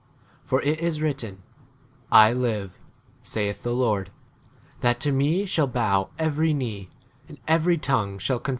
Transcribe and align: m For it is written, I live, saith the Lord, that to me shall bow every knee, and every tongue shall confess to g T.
m 0.01 0.07
For 0.45 0.61
it 0.63 0.79
is 0.79 0.99
written, 0.99 1.43
I 2.11 2.33
live, 2.33 2.71
saith 3.21 3.61
the 3.61 3.71
Lord, 3.75 4.09
that 4.79 4.99
to 5.01 5.11
me 5.11 5.45
shall 5.45 5.67
bow 5.67 6.09
every 6.17 6.55
knee, 6.55 6.89
and 7.27 7.37
every 7.47 7.77
tongue 7.77 8.17
shall 8.17 8.39
confess 8.39 8.43
to 8.43 8.47
g 8.47 8.47
T. 8.47 8.49